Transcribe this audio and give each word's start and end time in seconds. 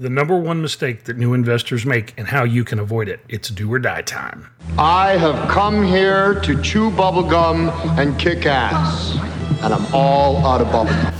The 0.00 0.08
number 0.08 0.36
one 0.36 0.62
mistake 0.62 1.06
that 1.06 1.16
new 1.16 1.34
investors 1.34 1.84
make 1.84 2.14
and 2.16 2.28
how 2.28 2.44
you 2.44 2.62
can 2.62 2.78
avoid 2.78 3.08
it. 3.08 3.18
It's 3.28 3.48
do 3.48 3.72
or 3.72 3.80
die 3.80 4.02
time. 4.02 4.46
I 4.78 5.16
have 5.16 5.50
come 5.50 5.82
here 5.82 6.40
to 6.42 6.62
chew 6.62 6.92
bubblegum 6.92 7.68
and 7.98 8.16
kick 8.16 8.46
ass. 8.46 9.16
And 9.60 9.74
I'm 9.74 9.92
all 9.92 10.36
out 10.46 10.60
of 10.60 10.68
bubblegum. 10.68 11.12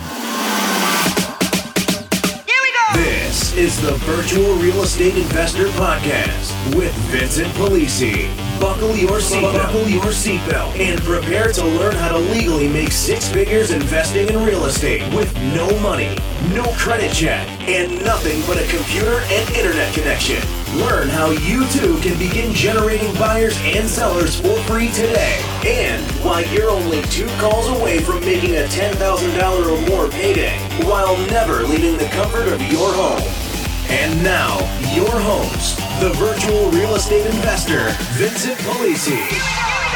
Here 2.46 2.62
we 2.62 2.70
go! 2.72 3.02
This 3.02 3.47
is 3.58 3.80
the 3.80 3.94
Virtual 4.06 4.54
Real 4.54 4.84
Estate 4.84 5.16
Investor 5.16 5.66
Podcast 5.70 6.76
with 6.76 6.94
Vincent 7.10 7.48
Polisi. 7.54 8.28
Buckle 8.60 8.94
your 8.94 9.18
seatbelt, 9.18 9.52
buckle 9.52 9.88
your 9.88 10.04
seatbelt, 10.04 10.78
and 10.78 11.00
prepare 11.02 11.50
to 11.50 11.64
learn 11.64 11.96
how 11.96 12.08
to 12.08 12.18
legally 12.18 12.68
make 12.68 12.92
six 12.92 13.28
figures 13.28 13.72
investing 13.72 14.28
in 14.28 14.44
real 14.44 14.66
estate 14.66 15.02
with 15.12 15.34
no 15.52 15.68
money, 15.80 16.16
no 16.54 16.62
credit 16.74 17.12
check, 17.12 17.48
and 17.62 17.90
nothing 18.04 18.40
but 18.46 18.62
a 18.62 18.66
computer 18.68 19.18
and 19.26 19.56
internet 19.56 19.92
connection. 19.92 20.40
Learn 20.76 21.08
how 21.08 21.30
you 21.30 21.66
too 21.70 21.98
can 21.98 22.16
begin 22.16 22.54
generating 22.54 23.12
buyers 23.14 23.58
and 23.62 23.88
sellers 23.88 24.38
for 24.38 24.56
free 24.70 24.92
today, 24.92 25.42
and 25.66 26.00
why 26.24 26.42
you're 26.52 26.70
only 26.70 27.02
two 27.10 27.26
calls 27.38 27.66
away 27.80 27.98
from 27.98 28.20
making 28.20 28.54
a 28.54 28.68
$10,000 28.68 29.66
or 29.66 29.90
more 29.90 30.08
payday 30.08 30.56
while 30.84 31.16
never 31.26 31.64
leaving 31.64 31.98
the 31.98 32.08
comfort 32.10 32.46
of 32.46 32.62
your 32.70 32.92
home. 32.92 33.47
And 33.90 34.22
now, 34.22 34.58
your 34.94 35.10
host, 35.10 35.78
the 36.00 36.10
virtual 36.10 36.70
real 36.70 36.94
estate 36.94 37.24
investor, 37.26 37.88
Vincent 38.18 38.58
Polisi. 38.58 39.16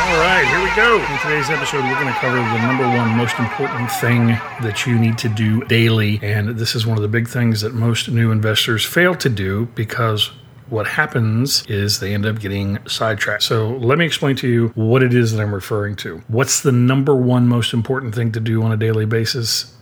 All 0.00 0.18
right, 0.20 0.44
here 0.46 0.62
we 0.62 0.74
go. 0.74 0.96
In 0.96 1.18
today's 1.20 1.50
episode, 1.50 1.84
we're 1.84 2.00
going 2.00 2.06
to 2.06 2.18
cover 2.20 2.36
the 2.36 2.58
number 2.66 2.84
one 2.84 3.16
most 3.16 3.38
important 3.38 3.90
thing 3.90 4.28
that 4.62 4.86
you 4.86 4.98
need 4.98 5.18
to 5.18 5.28
do 5.28 5.62
daily. 5.64 6.18
And 6.22 6.56
this 6.56 6.74
is 6.74 6.86
one 6.86 6.96
of 6.96 7.02
the 7.02 7.08
big 7.08 7.28
things 7.28 7.60
that 7.60 7.74
most 7.74 8.08
new 8.08 8.30
investors 8.30 8.84
fail 8.84 9.14
to 9.16 9.28
do 9.28 9.66
because 9.74 10.30
what 10.70 10.86
happens 10.86 11.66
is 11.66 12.00
they 12.00 12.14
end 12.14 12.24
up 12.24 12.40
getting 12.40 12.78
sidetracked. 12.88 13.42
So 13.42 13.76
let 13.76 13.98
me 13.98 14.06
explain 14.06 14.36
to 14.36 14.48
you 14.48 14.68
what 14.68 15.02
it 15.02 15.12
is 15.12 15.32
that 15.32 15.42
I'm 15.42 15.54
referring 15.54 15.96
to. 15.96 16.22
What's 16.28 16.62
the 16.62 16.72
number 16.72 17.14
one 17.14 17.46
most 17.46 17.74
important 17.74 18.14
thing 18.14 18.32
to 18.32 18.40
do 18.40 18.62
on 18.62 18.72
a 18.72 18.76
daily 18.76 19.04
basis? 19.04 19.72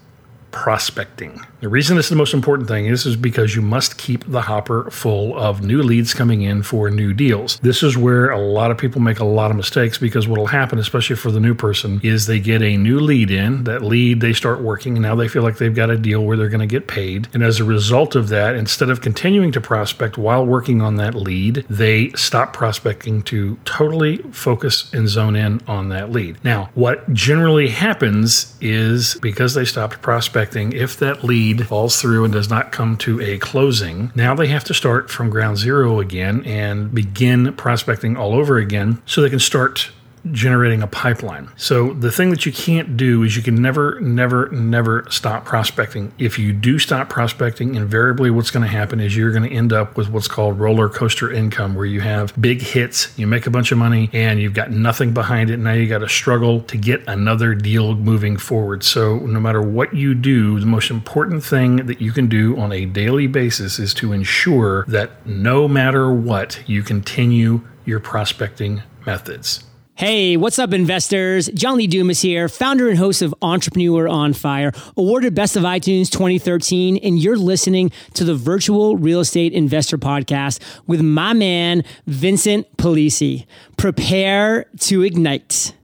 prospecting. 0.50 1.40
The 1.60 1.68
reason 1.68 1.96
this 1.96 2.06
is 2.06 2.10
the 2.10 2.16
most 2.16 2.32
important 2.32 2.68
thing 2.68 2.86
is, 2.86 3.04
is 3.04 3.16
because 3.16 3.54
you 3.54 3.60
must 3.60 3.98
keep 3.98 4.24
the 4.26 4.40
hopper 4.40 4.90
full 4.90 5.36
of 5.38 5.62
new 5.62 5.82
leads 5.82 6.14
coming 6.14 6.40
in 6.40 6.62
for 6.62 6.90
new 6.90 7.12
deals. 7.12 7.58
This 7.58 7.82
is 7.82 7.98
where 7.98 8.30
a 8.30 8.40
lot 8.40 8.70
of 8.70 8.78
people 8.78 9.02
make 9.02 9.18
a 9.18 9.26
lot 9.26 9.50
of 9.50 9.58
mistakes 9.58 9.98
because 9.98 10.26
what 10.26 10.38
will 10.38 10.46
happen, 10.46 10.78
especially 10.78 11.16
for 11.16 11.30
the 11.30 11.38
new 11.38 11.54
person, 11.54 12.00
is 12.02 12.24
they 12.24 12.40
get 12.40 12.62
a 12.62 12.78
new 12.78 12.98
lead 12.98 13.30
in. 13.30 13.64
That 13.64 13.82
lead, 13.82 14.22
they 14.22 14.32
start 14.32 14.62
working, 14.62 14.94
and 14.94 15.02
now 15.02 15.14
they 15.14 15.28
feel 15.28 15.42
like 15.42 15.58
they've 15.58 15.74
got 15.74 15.90
a 15.90 15.98
deal 15.98 16.24
where 16.24 16.38
they're 16.38 16.48
going 16.48 16.60
to 16.60 16.66
get 16.66 16.88
paid. 16.88 17.28
And 17.34 17.42
as 17.42 17.60
a 17.60 17.64
result 17.64 18.16
of 18.16 18.28
that, 18.28 18.54
instead 18.54 18.88
of 18.88 19.02
continuing 19.02 19.52
to 19.52 19.60
prospect 19.60 20.16
while 20.16 20.46
working 20.46 20.80
on 20.80 20.96
that 20.96 21.14
lead, 21.14 21.66
they 21.68 22.08
stop 22.12 22.54
prospecting 22.54 23.20
to 23.24 23.58
totally 23.66 24.16
focus 24.32 24.90
and 24.94 25.08
zone 25.08 25.36
in 25.36 25.60
on 25.66 25.90
that 25.90 26.10
lead. 26.10 26.42
Now, 26.42 26.70
what 26.72 27.12
generally 27.12 27.68
happens 27.68 28.56
is 28.62 29.16
because 29.20 29.52
they 29.52 29.66
stopped 29.66 30.00
prospecting, 30.00 30.72
if 30.72 30.98
that 31.00 31.22
lead 31.22 31.49
falls 31.54 32.00
through 32.00 32.24
and 32.24 32.32
does 32.32 32.50
not 32.50 32.72
come 32.72 32.96
to 32.98 33.20
a 33.20 33.38
closing, 33.38 34.12
now 34.14 34.34
they 34.34 34.48
have 34.48 34.64
to 34.64 34.74
start 34.74 35.10
from 35.10 35.30
ground 35.30 35.58
zero 35.58 36.00
again 36.00 36.44
and 36.44 36.94
begin 36.94 37.52
prospecting 37.54 38.16
all 38.16 38.34
over 38.34 38.58
again 38.58 39.00
so 39.06 39.20
they 39.20 39.30
can 39.30 39.40
start 39.40 39.90
generating 40.32 40.82
a 40.82 40.86
pipeline. 40.86 41.48
So 41.56 41.92
the 41.92 42.10
thing 42.10 42.30
that 42.30 42.44
you 42.44 42.52
can't 42.52 42.96
do 42.96 43.22
is 43.22 43.36
you 43.36 43.42
can 43.42 43.60
never, 43.60 44.00
never, 44.00 44.48
never 44.50 45.06
stop 45.10 45.44
prospecting. 45.44 46.12
If 46.18 46.38
you 46.38 46.52
do 46.52 46.78
stop 46.78 47.08
prospecting, 47.08 47.74
invariably 47.74 48.30
what's 48.30 48.50
going 48.50 48.62
to 48.62 48.68
happen 48.68 49.00
is 49.00 49.16
you're 49.16 49.32
going 49.32 49.48
to 49.48 49.54
end 49.54 49.72
up 49.72 49.96
with 49.96 50.10
what's 50.10 50.28
called 50.28 50.58
roller 50.58 50.88
coaster 50.88 51.32
income, 51.32 51.74
where 51.74 51.86
you 51.86 52.00
have 52.00 52.38
big 52.40 52.60
hits, 52.60 53.16
you 53.18 53.26
make 53.26 53.46
a 53.46 53.50
bunch 53.50 53.72
of 53.72 53.78
money, 53.78 54.10
and 54.12 54.40
you've 54.40 54.54
got 54.54 54.70
nothing 54.70 55.12
behind 55.14 55.50
it. 55.50 55.56
Now 55.56 55.72
you 55.72 55.88
got 55.88 55.98
to 55.98 56.08
struggle 56.08 56.60
to 56.62 56.76
get 56.76 57.02
another 57.06 57.54
deal 57.54 57.94
moving 57.94 58.36
forward. 58.36 58.82
So 58.82 59.18
no 59.20 59.40
matter 59.40 59.62
what 59.62 59.94
you 59.94 60.14
do, 60.14 60.60
the 60.60 60.66
most 60.66 60.90
important 60.90 61.42
thing 61.44 61.86
that 61.86 62.00
you 62.00 62.12
can 62.12 62.28
do 62.28 62.58
on 62.58 62.72
a 62.72 62.84
daily 62.84 63.26
basis 63.26 63.78
is 63.78 63.94
to 63.94 64.12
ensure 64.12 64.84
that 64.86 65.26
no 65.26 65.66
matter 65.66 66.12
what, 66.12 66.60
you 66.66 66.82
continue 66.82 67.62
your 67.84 68.00
prospecting 68.00 68.82
methods. 69.06 69.64
Hey, 70.00 70.38
what's 70.38 70.58
up, 70.58 70.72
investors? 70.72 71.50
John 71.52 71.76
Lee 71.76 71.86
Dumas 71.86 72.22
here, 72.22 72.48
founder 72.48 72.88
and 72.88 72.96
host 72.96 73.20
of 73.20 73.34
Entrepreneur 73.42 74.08
on 74.08 74.32
Fire, 74.32 74.72
awarded 74.96 75.34
Best 75.34 75.56
of 75.56 75.64
iTunes 75.64 76.10
2013, 76.10 76.96
and 76.96 77.18
you're 77.18 77.36
listening 77.36 77.92
to 78.14 78.24
the 78.24 78.34
Virtual 78.34 78.96
Real 78.96 79.20
Estate 79.20 79.52
Investor 79.52 79.98
Podcast 79.98 80.58
with 80.86 81.02
my 81.02 81.34
man, 81.34 81.84
Vincent 82.06 82.78
Polisi. 82.78 83.44
Prepare 83.76 84.64
to 84.78 85.02
ignite. 85.02 85.74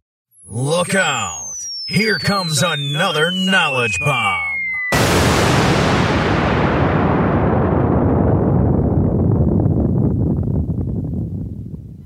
Look 0.46 0.94
out! 0.94 1.68
Here 1.86 2.18
comes 2.18 2.62
another 2.62 3.30
knowledge 3.30 3.98
bomb. 3.98 4.55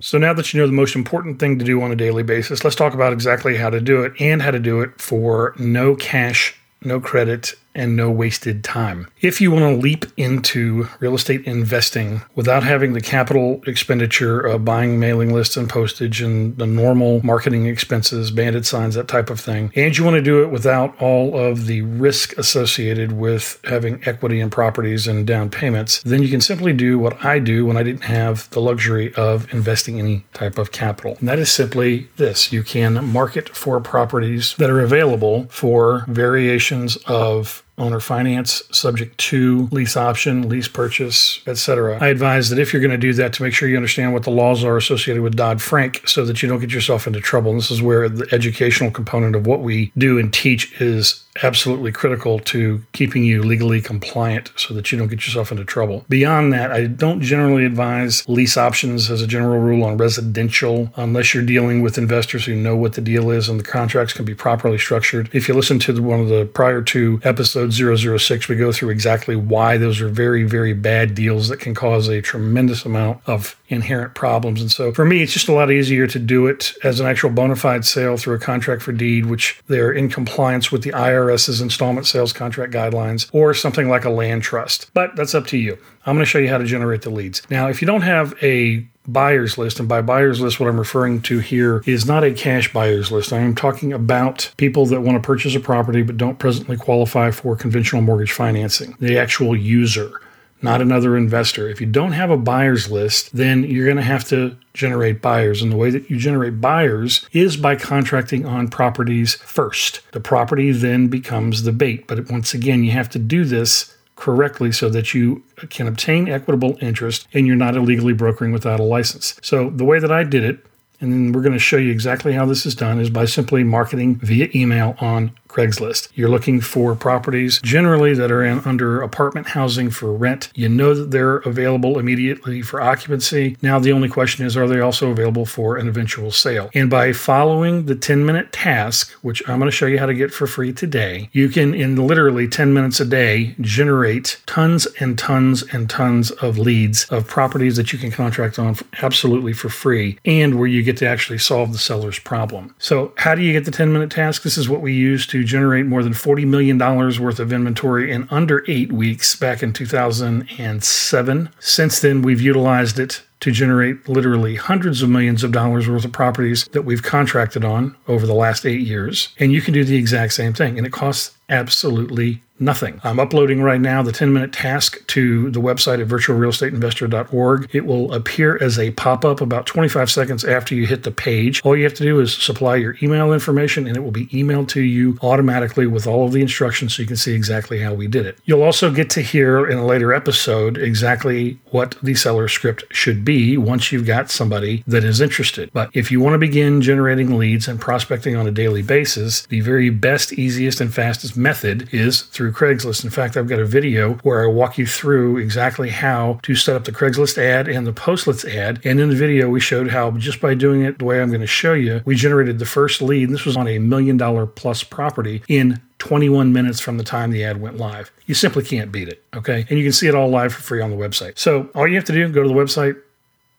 So 0.01 0.17
now 0.17 0.33
that 0.33 0.53
you 0.53 0.61
know 0.61 0.67
the 0.67 0.73
most 0.73 0.97
important 0.97 1.39
thing 1.39 1.59
to 1.59 1.65
do 1.65 1.83
on 1.83 1.93
a 1.93 1.97
daily 1.97 2.23
basis, 2.23 2.65
let's 2.65 2.77
talk 2.77 2.95
about 2.95 3.13
exactly 3.13 3.57
how 3.57 3.69
to 3.69 3.81
do 3.81 4.03
it 4.03 4.15
and 4.19 4.41
how 4.41 4.51
to 4.51 4.59
do 4.59 4.81
it 4.81 4.99
for 4.99 5.55
no 5.59 5.95
cash, 5.95 6.55
no 6.83 7.01
credit, 7.01 7.55
and 7.75 7.97
no 7.97 8.11
wasted 8.11 8.65
time. 8.65 9.09
If 9.21 9.41
you 9.41 9.51
want 9.51 9.63
to 9.63 9.81
leap 9.83 10.07
into 10.17 10.89
real 10.99 11.15
estate 11.15 11.45
investing 11.45 12.23
without 12.35 12.63
having 12.63 12.93
the 12.93 13.01
capital 13.01 13.63
expenditure 13.67 14.41
of 14.41 14.65
buying 14.65 14.99
mailing 14.99 15.33
lists 15.33 15.57
and 15.57 15.69
postage 15.69 16.21
and 16.21 16.57
the 16.57 16.67
normal 16.67 17.25
marketing 17.25 17.67
expenses, 17.67 18.31
bandit 18.31 18.67
signs, 18.67 18.95
that 18.95 19.09
type 19.09 19.31
of 19.31 19.41
thing, 19.41 19.73
and 19.77 19.97
you 19.97 20.05
want 20.05 20.17
to 20.17 20.23
do 20.23 20.43
it 20.43 20.51
without 20.51 21.01
all 21.01 21.39
of 21.39 21.67
the 21.67 21.83
risk 21.83 22.37
associated 22.39 23.13
with 23.13 23.61
having 23.65 24.03
equity 24.07 24.41
in 24.41 24.51
properties 24.51 25.07
and 25.07 25.27
down 25.27 25.51
payments, 25.51 26.03
then 26.03 26.23
you 26.23 26.29
can 26.29 26.41
simply 26.41 26.73
do 26.73 26.99
what 26.99 27.25
I 27.25 27.39
do 27.39 27.67
when 27.67 27.77
I 27.77 27.83
didn't 27.83 28.03
have 28.03 28.51
the 28.51 28.61
luxury 28.61 29.15
of 29.15 29.53
investing 29.53 29.99
any 29.99 30.25
type 30.33 30.59
of 30.59 30.73
capital. 30.73 31.17
And 31.21 31.29
that 31.29 31.39
is 31.39 31.53
simply 31.53 32.09
this 32.17 32.53
you 32.53 32.63
can 32.63 33.05
market 33.05 33.55
for 33.57 33.81
properties 33.81 34.55
that 34.57 34.71
are 34.71 34.81
available 34.81 35.47
for 35.51 36.05
variations 36.09 36.97
of 37.07 37.63
owner 37.81 38.01
finance 38.01 38.63
subject 38.71 39.19
to 39.19 39.69
lease 39.73 39.97
option, 39.97 40.49
lease 40.49 40.69
purchase, 40.69 41.41
etc. 41.47 41.99
I 42.01 42.09
advise 42.09 42.51
that 42.51 42.59
if 42.59 42.73
you're 42.73 42.83
going 42.83 42.91
to 42.91 42.99
do 42.99 43.13
that 43.15 43.33
to 43.35 43.43
make 43.43 43.55
sure 43.55 43.69
you 43.69 43.77
understand 43.77 44.13
what 44.13 44.25
the 44.25 44.31
laws 44.31 44.63
are 44.63 44.77
associated 44.77 45.23
with 45.23 45.37
Dodd-Frank 45.37 46.07
so 46.07 46.25
that 46.25 46.43
you 46.43 46.49
don't 46.49 46.61
get 46.61 46.73
yourself 46.73 47.07
into 47.07 47.21
trouble. 47.21 47.51
And 47.51 47.61
this 47.61 47.71
is 47.71 47.83
where 47.83 48.09
the 48.09 48.29
educational 48.33 48.91
component 48.91 49.35
of 49.35 49.47
what 49.47 49.61
we 49.61 49.93
do 49.97 50.19
and 50.19 50.33
teach 50.33 50.81
is 50.81 51.25
absolutely 51.43 51.93
critical 51.93 52.39
to 52.41 52.83
keeping 52.93 53.25
you 53.25 53.43
legally 53.43 53.81
compliant 53.81 54.53
so 54.57 54.75
that 54.75 54.91
you 54.91 54.99
don't 54.99 55.09
get 55.09 55.25
yourself 55.25 55.53
into 55.53 55.65
trouble. 55.65 56.05
Beyond 56.09 56.53
that, 56.53 56.73
I 56.73 56.87
don't 56.87 57.21
generally 57.21 57.65
advise 57.65 58.29
lease 58.29 58.57
options 58.57 59.11
as 59.11 59.23
a 59.23 59.27
general 59.27 59.61
rule 59.61 59.85
on 59.85 59.97
residential 59.97 60.93
unless 60.97 61.33
you're 61.33 61.45
dealing 61.45 61.83
with 61.83 61.99
investors 61.99 62.45
who 62.45 62.57
know 62.57 62.77
what 62.77 62.95
the 62.95 63.01
deal 63.01 63.31
is 63.31 63.49
and 63.49 63.61
the 63.61 63.65
contracts 63.65 64.13
can 64.13 64.25
be 64.25 64.35
properly 64.35 64.77
structured. 64.77 65.31
If 65.33 65.49
you 65.49 65.55
listen 65.55 65.79
to 65.81 66.03
one 66.03 66.21
of 66.21 66.29
the 66.29 66.47
prior 66.47 66.83
two 66.83 67.21
episodes 67.23 67.70
006, 67.71 68.49
we 68.49 68.57
go 68.57 68.73
through 68.73 68.91
exactly 68.91 69.37
why 69.37 69.77
those 69.77 70.01
are 70.01 70.09
very, 70.09 70.45
very 70.45 70.73
bad 70.73 71.15
deals 71.15 71.49
that 71.49 71.59
can 71.59 71.75
cause 71.75 72.09
a 72.09 72.21
tremendous 72.21 72.85
amount 72.85 73.21
of 73.27 73.57
inherent 73.69 74.15
problems. 74.15 74.61
And 74.61 74.71
so 74.71 74.93
for 74.93 75.05
me, 75.05 75.23
it's 75.23 75.33
just 75.33 75.49
a 75.49 75.53
lot 75.53 75.71
easier 75.71 76.07
to 76.07 76.19
do 76.19 76.47
it 76.47 76.75
as 76.83 77.01
an 77.01 77.07
actual 77.07 77.31
bona 77.31 77.57
fide 77.57 77.85
sale 77.85 78.17
through 78.17 78.35
a 78.35 78.39
contract 78.39 78.83
for 78.83 78.93
deed, 78.93 79.27
which 79.27 79.61
they're 79.69 79.93
in 79.93 80.09
compliance 80.09 80.73
with 80.73 80.83
the 80.83 80.91
IRS's 80.91 81.61
installment 81.61 82.07
sales 82.07 82.33
contract 82.33 82.73
guidelines, 82.73 83.29
or 83.33 83.55
something 83.55 83.89
like 83.89 84.05
a 84.05 84.11
land 84.11 84.43
trust. 84.43 84.91
But 84.95 85.17
that's 85.17 85.35
up 85.35 85.47
to 85.49 85.59
you. 85.59 85.79
I'm 86.07 86.17
going 86.17 86.25
to 86.25 86.31
show 86.31 86.39
you 86.39 86.49
how 86.49 86.59
to 86.59 86.65
generate 86.65 87.03
the 87.03 87.11
leads. 87.11 87.43
Now, 87.51 87.69
if 87.69 87.81
you 87.81 87.87
don't 87.87 88.03
have 88.03 88.35
a 88.43 88.87
buyers 89.13 89.59
list, 89.59 89.81
and 89.81 89.89
by 89.89 90.03
buyers 90.03 90.41
list, 90.41 90.61
what 90.61 90.69
I'm 90.69 90.79
referring 90.79 91.23
to 91.23 91.39
here 91.39 91.83
is 91.87 92.07
not 92.07 92.25
a 92.25 92.33
cash 92.33 92.73
buyers 92.73 93.11
list. 93.11 93.33
I 93.33 93.39
am 93.39 93.55
talking 93.55 93.93
about 93.93 94.53
people 94.57 94.87
that 94.87 95.01
want 95.01 95.23
to 95.23 95.27
purchase 95.27 95.55
a 95.55 95.61
property 95.61 96.03
but 96.03 96.17
don't 96.17 96.39
presently 96.39 96.77
qualify 96.77 97.31
for 97.31 97.57
conventional 97.57 98.03
mortgage 98.03 98.33
financing, 98.33 98.97
the 99.01 99.19
actual 99.19 99.57
user 99.57 100.21
not 100.63 100.83
another 100.83 101.17
investor. 101.17 101.69
If 101.69 101.81
you 101.81 101.87
don't 101.87 102.13
have 102.13 102.31
a 102.31 102.37
buyer's 102.37 102.91
list, 102.91 103.35
then 103.35 103.65
you're 103.65 103.87
going 103.87 103.97
to 103.97 104.03
have 104.03 104.25
to 104.29 104.57
generate 104.75 105.23
buyers. 105.23 105.63
And 105.63 105.73
the 105.73 105.77
way 105.77 105.91
that 105.91 106.11
you 106.11 106.19
generate 106.19 106.61
buyers 106.61 107.27
is 107.33 107.57
by 107.57 107.77
contracting 107.77 108.47
on 108.47 108.69
properties 108.69 109.35
first. 109.37 110.01
The 110.13 110.21
property 110.21 110.73
then 110.73 111.09
becomes 111.09 111.63
the 111.63 111.73
bait. 111.73 112.07
But 112.07 112.31
once 112.31 112.55
again, 112.55 112.85
you 112.85 112.91
have 112.93 113.11
to 113.11 113.19
do 113.19 113.45
this 113.45 113.97
correctly 114.21 114.71
so 114.71 114.89
that 114.91 115.15
you 115.15 115.43
can 115.71 115.89
obtain 115.89 116.29
equitable 116.29 116.79
interest 116.81 117.27
and 117.33 117.47
you're 117.47 117.57
not 117.57 117.77
illegally 117.77 118.13
brokering 118.13 118.53
without 118.53 118.79
a 118.79 118.85
license. 118.85 119.39
So 119.43 119.71
the 119.71 119.85
way 119.85 119.99
that 119.99 120.13
I 120.13 120.23
did 120.23 120.45
it 120.45 120.65
and 121.01 121.13
then 121.13 121.33
we're 121.33 121.41
going 121.41 121.55
to 121.55 121.59
show 121.59 121.79
you 121.79 121.91
exactly 121.91 122.35
how 122.35 122.45
this 122.45 122.67
is 122.67 122.75
done 122.75 123.01
is 123.01 123.09
by 123.09 123.25
simply 123.25 123.65
marketing 123.65 124.17
via 124.17 124.49
email 124.55 124.97
on 125.01 125.33
Craigslist. 125.51 126.09
You're 126.15 126.29
looking 126.29 126.61
for 126.61 126.95
properties 126.95 127.61
generally 127.63 128.15
that 128.15 128.31
are 128.31 128.45
in, 128.45 128.61
under 128.61 129.03
apartment 129.03 129.49
housing 129.49 129.91
for 129.91 130.13
rent. 130.13 130.51
You 130.55 130.69
know 130.69 130.95
that 130.95 131.11
they're 131.11 131.39
available 131.39 131.99
immediately 131.99 132.63
for 132.63 132.81
occupancy. 132.81 133.57
Now, 133.63 133.79
the 133.79 133.93
only 133.93 134.09
question 134.09 134.47
is, 134.47 134.57
are 134.57 134.69
they 134.69 134.81
also 134.81 135.11
available 135.11 135.47
for 135.47 135.77
an 135.77 135.89
eventual 135.89 136.31
sale? 136.31 136.71
And 136.75 136.89
by 136.89 137.13
following 137.13 137.87
the 137.87 137.97
10 137.97 138.25
minute 138.25 138.53
task, 138.53 139.11
which 139.23 139.43
I'm 139.49 139.59
going 139.59 139.71
to 139.71 139.77
show 139.77 139.87
you 139.87 139.99
how 139.99 140.07
to 140.07 140.15
get 140.15 140.33
for 140.33 140.47
free 140.47 140.73
today, 140.73 141.29
you 141.33 141.49
can, 141.49 141.75
in 141.75 141.97
literally 141.97 142.47
10 142.49 142.73
minutes 142.73 143.01
a 143.01 143.05
day, 143.05 143.55
generate 143.61 144.41
tons 144.47 144.87
and 145.01 145.19
tons 145.19 145.63
and 145.73 145.91
tons 145.91 146.31
of 146.33 146.59
leads 146.59 147.07
of 147.07 147.27
properties 147.27 147.77
that 147.77 147.93
you 147.93 147.99
can 147.99 148.11
contract 148.11 148.59
on 148.59 148.77
absolutely 149.03 149.53
for 149.53 149.69
free 149.69 150.19
and 150.25 150.59
where 150.59 150.69
you 150.69 150.83
get 150.83 150.97
to 150.99 151.07
actually 151.07 151.39
solve 151.39 151.73
the 151.73 151.79
seller's 151.79 152.19
problem. 152.19 152.75
So, 152.79 153.13
how 153.17 153.35
do 153.35 153.43
you 153.43 153.53
get 153.53 153.65
the 153.65 153.71
10 153.71 153.93
minute 153.93 154.11
task? 154.11 154.43
This 154.43 154.57
is 154.57 154.69
what 154.69 154.81
we 154.81 154.95
use 154.95 155.27
to 155.29 155.40
generate 155.45 155.87
more 155.87 156.03
than 156.03 156.13
$40 156.13 156.47
million 156.47 156.79
worth 156.79 157.39
of 157.39 157.53
inventory 157.53 158.11
in 158.11 158.29
under 158.31 158.65
eight 158.69 158.93
weeks 158.93 159.37
back 159.37 159.63
in 159.63 159.73
2007. 159.73 161.49
Since 161.59 162.01
then, 162.01 162.23
we've 162.23 162.41
utilized 162.41 162.99
it 162.99 163.23
to 163.41 163.51
generate 163.51 164.09
literally 164.09 164.57
hundreds 164.57 165.03
of 165.03 165.09
millions 165.09 165.43
of 165.43 165.53
dollars 165.53 165.89
worth 165.89 166.05
of 166.05 166.13
properties 166.13 166.65
that 166.73 166.83
we've 166.83 167.03
contracted 167.03 167.65
on 167.65 167.97
over 168.07 168.27
the 168.27 168.35
last 168.35 168.67
eight 168.67 168.81
years. 168.81 169.35
And 169.39 169.53
you 169.53 169.61
can 169.61 169.75
do 169.75 169.85
the 169.85 169.97
exact 169.97 170.35
same 170.35 170.53
thing, 170.53 170.77
and 170.79 170.87
it 170.87 170.93
costs 170.93 171.37
absolutely 171.49 172.43
nothing. 172.61 173.01
I'm 173.03 173.19
uploading 173.19 173.63
right 173.63 173.81
now 173.81 174.03
the 174.03 174.13
10 174.13 174.33
minute 174.33 174.53
task 174.53 175.05
to 175.09 175.51
the 175.51 175.61
website 175.61 176.01
at 176.01 176.09
virtualrealestateinvestor.org. 176.09 177.71
It 177.73 177.87
will 177.87 178.13
appear 178.13 178.63
as 178.63 178.79
a 178.79 178.91
pop 178.93 179.25
up 179.25 179.41
about 179.41 179.67
25 179.67 180.11
seconds 180.11 180.45
after 180.45 180.75
you 180.75 180.87
hit 180.87 181.03
the 181.03 181.11
page. 181.11 181.63
All 181.65 181.77
you 181.77 181.85
have 181.85 181.95
to 181.95 182.05
do 182.05 182.21
is 182.21 182.35
supply 182.35 182.77
your 182.77 182.97
email 183.03 183.33
information 183.33 183.87
and 183.87 183.97
it 183.97 184.01
will 184.01 184.11
be 184.11 184.27
emailed 184.27 184.69
to 184.69 184.83
you 184.83 185.19
automatically 185.23 185.87
with 185.87 186.07
all 186.07 186.27
of 186.27 186.33
the 186.33 186.43
instructions 186.43 186.95
so 186.95 187.03
you 187.03 187.09
can 187.09 187.17
see 187.17 187.35
exactly 187.35 187.81
how 187.81 187.95
we 187.95 188.07
did 188.07 188.27
it. 188.27 188.39
You'll 188.45 188.63
also 188.63 188.91
get 188.93 189.11
to 189.11 189.23
hear 189.23 189.67
in 189.67 189.79
a 189.79 189.87
later 189.87 190.13
episode 190.13 190.77
exactly 190.77 191.59
what 191.71 191.97
the 192.03 192.15
seller 192.15 192.49
script 192.49 192.85
should 192.91 193.25
be 193.25 193.30
once 193.57 193.91
you've 193.91 194.07
got 194.07 194.31
somebody 194.31 194.85
that 194.87 195.05
is 195.05 195.21
interested. 195.21 195.71
But 195.73 195.91
if 195.95 196.11
you 196.11 196.21
want 196.21 196.35
to 196.35 196.39
begin 196.39 196.83
generating 196.83 197.39
leads 197.39 197.69
and 197.69 197.81
prospecting 197.81 198.37
on 198.37 198.47
a 198.47 198.51
daily 198.51 198.83
basis, 198.83 199.47
the 199.47 199.61
very 199.61 199.89
best, 199.89 200.33
easiest, 200.33 200.81
and 200.81 200.93
fastest 200.93 201.37
method 201.37 201.89
is 201.93 202.23
through 202.23 202.51
through 202.51 202.69
Craigslist. 202.69 203.05
In 203.05 203.11
fact, 203.11 203.37
I've 203.37 203.49
got 203.49 203.59
a 203.59 203.65
video 203.65 204.15
where 204.23 204.43
I 204.43 204.47
walk 204.47 204.79
you 204.79 204.87
through 204.87 205.39
exactly 205.39 205.91
how 205.91 206.41
to 206.43 206.55
set 206.55 206.77
up 206.77 206.85
the 206.85 206.93
Craigslist 206.93 207.39
ad 207.39 207.69
and 207.69 207.87
the 207.87 207.93
Postlets 207.93 208.45
ad. 208.45 208.81
And 208.85 208.99
in 209.01 209.09
the 209.09 209.17
video, 209.17 209.49
we 209.49 209.61
showed 209.61 209.91
how 209.91 210.11
just 210.13 210.41
by 210.41 210.55
doing 210.55 210.83
it 210.83 210.99
the 210.99 211.05
way 211.05 211.21
I'm 211.21 211.29
going 211.29 211.41
to 211.41 211.47
show 211.47 211.75
you, 211.75 212.03
we 212.05 212.15
generated 212.15 212.59
the 212.59 212.67
first 212.67 213.03
lead. 213.03 213.25
And 213.25 213.35
this 213.35 213.45
was 213.45 213.57
on 213.57 213.69
a 213.69 213.79
million 213.79 214.17
dollar 214.17 214.47
plus 214.47 214.83
property 214.83 215.43
in 215.49 215.81
21 215.99 216.53
minutes 216.53 216.81
from 216.81 216.97
the 216.97 217.05
time 217.05 217.31
the 217.31 217.45
ad 217.45 217.61
went 217.61 217.77
live. 217.77 218.11
You 218.27 218.35
simply 218.35 218.65
can't 218.65 218.91
beat 218.91 219.09
it. 219.09 219.23
Okay. 219.35 219.67
And 219.69 219.79
you 219.79 219.85
can 219.85 219.93
see 219.93 220.09
it 220.09 220.15
all 220.15 220.29
live 220.29 220.55
for 220.55 220.63
free 220.63 220.81
on 220.81 220.91
the 220.91 220.97
website. 220.97 221.39
So 221.39 221.69
all 221.75 221.87
you 221.87 221.97
have 221.97 222.05
to 222.07 222.13
do, 222.13 222.29
go 222.31 222.43
to 222.43 222.49
the 222.49 222.55
website, 222.55 223.01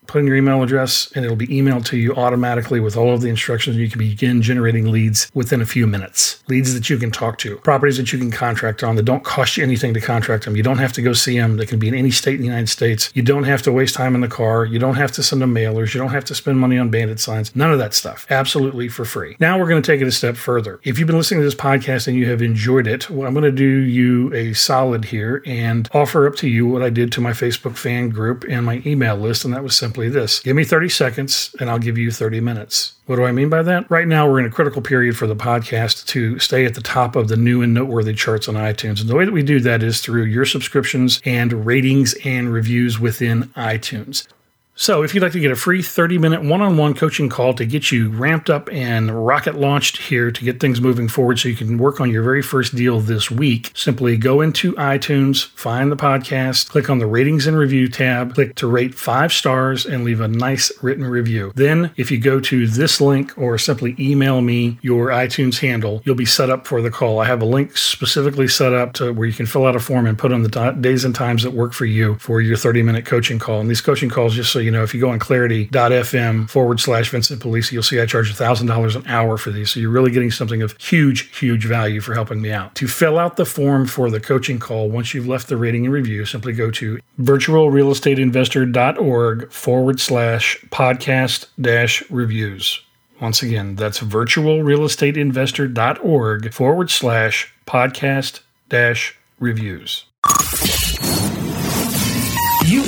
put 0.08 0.20
in 0.20 0.28
your 0.28 0.36
email 0.36 0.62
address 0.64 1.12
and 1.16 1.24
it'll 1.24 1.38
be 1.38 1.48
emailed 1.48 1.86
to 1.86 1.98
you 1.98 2.14
automatically 2.16 2.80
with 2.80 2.98
all 2.98 3.14
of 3.14 3.22
the 3.22 3.30
instructions. 3.30 3.78
You 3.78 3.90
can 3.90 4.00
begin 4.00 4.42
generating 4.42 4.92
leads 4.92 5.32
within 5.34 5.62
a 5.62 5.66
few 5.66 5.88
minutes. 5.88 6.44
Leads 6.48 6.74
that 6.74 6.90
you 6.90 6.98
can 6.98 7.12
talk 7.12 7.38
to, 7.40 7.58
properties 7.58 7.98
that 7.98 8.12
you 8.12 8.20
can 8.20 8.32
contract 8.32 8.84
on 8.84 8.96
that 8.96 9.04
don't 9.04 9.24
cost 9.24 9.58
you 9.58 9.64
anything 9.64 9.94
to 9.94 10.02
contract 10.02 10.46
them. 10.46 10.56
You 10.56 10.64
don't 10.64 10.80
have 10.80 10.94
to 10.94 11.02
go 11.02 11.14
see 11.14 11.38
them. 11.38 11.58
They 11.58 11.66
can 11.66 11.80
be 11.80 11.88
in 11.88 11.96
any 11.96 12.12
state 12.12 12.36
in 12.36 12.42
the 12.42 12.48
United 12.48 12.70
States. 12.70 13.12
You 13.14 13.22
don't 13.22 13.44
have 13.44 13.62
to 13.64 13.72
waste 13.72 13.96
time 13.96 14.16
in 14.16 14.22
the 14.22 14.28
car. 14.28 14.66
You 14.66 14.80
don't 14.80 14.96
have 14.96 15.12
to 15.14 15.24
send 15.24 15.42
them 15.42 15.54
mailers. 15.54 15.94
You 15.94 16.00
don't 16.00 16.12
have 16.12 16.26
to 16.26 16.36
spend 16.36 16.60
money 16.60 16.78
on 16.78 16.90
bandit 16.90 17.20
signs. 17.20 17.56
None 17.56 17.72
of 17.72 17.80
that 17.80 17.94
stuff. 17.94 18.26
Absolutely 18.30 18.90
for 18.90 19.06
free. 19.06 19.38
Now 19.40 19.60
we're 19.60 19.68
going 19.68 19.82
to 19.82 19.92
take 19.92 20.02
it 20.02 20.08
a 20.08 20.12
step 20.12 20.36
further. 20.36 20.80
If 20.84 20.98
you've 21.00 21.08
been 21.08 21.18
listening 21.18 21.42
to 21.42 21.46
this 21.46 21.56
podcast 21.56 22.08
and 22.08 22.18
you 22.18 22.30
have 22.30 22.42
enjoyed 22.42 22.88
it, 22.88 23.10
well, 23.10 23.28
I'm 23.28 23.34
going 23.34 23.44
to 23.44 23.52
do 23.52 23.64
you 23.64 24.34
a 24.34 24.54
solid 24.54 25.06
here 25.06 25.42
and 25.46 25.90
offer 25.94 26.28
up 26.28 26.36
to 26.38 26.48
you 26.48 26.68
what 26.68 26.82
I 26.82 26.90
did 26.90 27.12
to 27.14 27.22
my 27.22 27.32
Facebook 27.32 27.78
fan 27.78 28.10
group 28.10 28.44
and 28.50 28.66
my 28.66 28.82
email 28.86 29.16
list. 29.16 29.46
And 29.46 29.54
that 29.54 29.64
was 29.64 29.76
simply 29.92 30.08
this 30.08 30.40
give 30.40 30.56
me 30.56 30.64
30 30.64 30.88
seconds 30.88 31.54
and 31.60 31.70
I'll 31.70 31.78
give 31.78 31.98
you 31.98 32.12
30 32.12 32.40
minutes. 32.40 32.94
What 33.08 33.18
do 33.18 33.26
I 33.26 33.34
mean 33.34 33.50
by 33.50 33.62
that? 33.64 33.92
Right 33.92 34.08
now, 34.08 34.26
we're 34.26 34.40
in 34.40 34.46
a 34.46 34.50
critical 34.50 34.82
period 34.82 35.18
for 35.18 35.28
the 35.28 35.36
podcast 35.36 36.06
to 36.08 36.40
stay 36.40 36.64
at 36.64 36.76
the 36.76 36.82
top 36.82 37.18
of 37.18 37.28
the 37.28 37.36
new 37.36 37.62
and 37.62 37.74
noteworthy 37.74 38.14
charts 38.14 38.48
on 38.48 38.56
iTunes. 38.56 39.02
And 39.02 39.10
the 39.10 39.16
way 39.16 39.26
that 39.26 39.34
we 39.34 39.44
do 39.44 39.60
that 39.60 39.84
is 39.84 40.00
through 40.00 40.24
your 40.24 40.46
subscriptions 40.46 41.20
and 41.26 41.66
ratings 41.66 42.14
and 42.24 42.54
reviews 42.54 43.02
within 43.02 43.50
iTunes. 43.58 44.28
So, 44.74 45.04
if 45.04 45.14
you'd 45.14 45.22
like 45.22 45.34
to 45.34 45.40
get 45.40 45.52
a 45.52 45.56
free 45.56 45.82
30 45.82 46.18
minute 46.18 46.44
one 46.44 46.62
on 46.62 46.78
one 46.78 46.94
coaching 46.94 47.28
call 47.28 47.54
to 47.56 47.66
get 47.66 47.92
you 47.92 48.10
ramped 48.10 48.50
up 48.50 48.70
and 48.72 49.26
rocket 49.26 49.56
launched 49.56 49.98
here 49.98 50.32
to 50.32 50.46
get 50.46 50.62
things 50.62 50.80
moving 50.80 51.10
forward 51.10 51.40
so 51.40 51.50
you 51.50 51.58
can 51.58 51.78
work 51.78 52.00
on 52.00 52.10
your 52.10 52.24
very 52.24 52.42
first 52.42 52.74
deal 52.74 53.02
this 53.02 53.30
week, 53.30 53.72
simply 53.76 54.16
go 54.16 54.40
into 54.40 54.72
iTunes, 54.74 55.48
find 55.58 55.92
the 55.92 55.98
podcast, 55.98 56.70
click 56.70 56.90
on 56.90 57.00
the 57.00 57.06
ratings 57.06 57.48
and 57.48 57.58
review 57.58 57.90
tab, 57.90 58.34
click 58.34 58.56
to 58.56 58.66
rate 58.66 58.96
five 58.96 59.34
stars, 59.34 59.86
and 59.86 60.06
leave 60.06 60.22
a 60.22 60.28
nice 60.30 60.72
written 60.82 61.04
review. 61.04 61.52
Then, 61.54 61.92
if 61.98 62.10
you 62.10 62.18
go 62.18 62.40
to 62.40 62.66
this 62.66 63.02
link 63.02 63.38
or 63.38 63.58
simply 63.58 63.94
email 64.00 64.40
me 64.40 64.80
your 64.82 65.10
iTunes 65.10 65.60
handle, 65.60 66.02
you'll 66.06 66.16
be 66.16 66.26
set 66.26 66.50
up 66.50 66.66
for 66.66 66.82
the 66.82 66.90
call. 66.90 67.20
I 67.20 67.26
have 67.26 67.42
a 67.42 67.46
link 67.46 67.76
specifically 67.76 68.48
set 68.48 68.72
up 68.72 68.94
to 68.94 69.12
where 69.12 69.28
you 69.28 69.34
can 69.34 69.46
fill 69.46 69.66
out 69.66 69.76
a 69.76 69.80
form 69.80 70.08
and 70.08 70.18
put 70.18 70.32
on 70.32 70.44
the 70.44 70.72
days 70.80 71.04
and 71.04 71.14
times 71.14 71.44
that 71.44 71.52
work 71.52 71.74
for 71.74 71.86
you 71.86 72.16
for 72.20 72.40
your 72.40 72.56
30 72.56 72.84
minute 72.84 73.06
coaching 73.06 73.38
call. 73.38 73.60
And 73.60 73.70
these 73.70 73.82
coaching 73.82 74.10
calls, 74.10 74.34
just 74.34 74.52
so 74.52 74.62
you 74.72 74.78
know, 74.78 74.84
if 74.84 74.94
you 74.94 75.02
go 75.02 75.10
on 75.10 75.20
clarity.fm 75.20 76.50
forward 76.50 76.80
slash 76.80 77.10
Vincent 77.10 77.42
Polisi, 77.42 77.74
you'll 77.74 77.84
see 77.84 78.00
I 78.00 78.06
charge 78.06 78.34
$1,000 78.34 78.96
an 78.96 79.06
hour 79.06 79.38
for 79.38 79.52
these. 79.52 79.70
So 79.70 79.82
you're 79.82 79.90
really 79.90 80.12
getting 80.12 80.32
something 80.32 80.62
of 80.62 80.78
huge, 80.78 81.38
huge 81.38 81.66
value 81.66 82.00
for 82.00 82.14
helping 82.14 82.42
me 82.42 82.54
out. 82.54 82.74
To 82.76 82.88
fill 82.88 83.20
out 83.20 83.36
the 83.36 83.44
form 83.44 83.86
for 83.86 84.10
the 84.10 84.22
coaching 84.22 84.60
call, 84.60 84.90
once 84.90 85.14
you've 85.14 85.28
left 85.28 85.50
the 85.50 85.58
rating 85.58 85.84
and 85.84 85.94
review, 85.94 86.24
simply 86.24 86.54
go 86.54 86.72
to 86.72 87.00
virtualrealestateinvestor.org 87.20 89.52
forward 89.52 90.00
slash 90.00 90.58
podcast 90.70 91.48
dash 91.60 92.10
reviews. 92.10 92.82
Once 93.20 93.44
again, 93.44 93.76
that's 93.76 94.00
virtualrealestateinvestor.org 94.00 96.54
forward 96.54 96.90
slash 96.90 97.54
podcast 97.68 98.40
dash 98.70 99.18
reviews. 99.38 100.06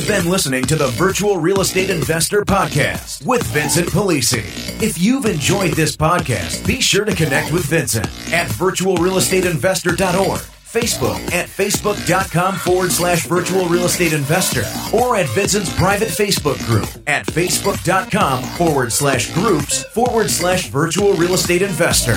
You've 0.04 0.22
been 0.22 0.30
listening 0.30 0.66
to 0.66 0.76
the 0.76 0.88
Virtual 0.88 1.38
Real 1.38 1.62
Estate 1.62 1.90
Investor 1.90 2.44
Podcast 2.44 3.26
with 3.26 3.42
Vincent 3.44 3.88
Polisi. 3.88 4.44
If 4.84 5.02
you've 5.02 5.26
enjoyed 5.26 5.76
this 5.76 5.96
podcast, 5.96 6.68
be 6.68 6.82
sure 6.82 7.06
to 7.06 7.16
connect 7.16 7.54
with 7.54 7.64
Vincent 7.68 8.08
at 8.34 8.50
virtualrealestateinvestor.org. 8.50 10.42
Facebook 10.42 11.32
at 11.32 11.48
facebook.com 11.48 12.56
forward 12.56 12.92
slash 12.92 13.28
virtual 13.28 13.66
real 13.70 13.86
estate 13.86 14.12
investor 14.12 14.64
or 14.94 15.16
at 15.16 15.30
Vincent's 15.30 15.74
private 15.78 16.10
Facebook 16.10 16.60
group 16.66 16.90
at 17.08 17.26
facebook.com 17.26 18.44
forward 18.44 18.92
slash 18.92 19.34
groups 19.34 19.86
forward 19.86 20.30
slash 20.30 20.68
virtual 20.68 21.14
real 21.14 21.36
estate 21.36 21.62
investor. 21.62 22.16